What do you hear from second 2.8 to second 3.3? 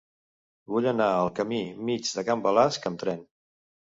amb tren.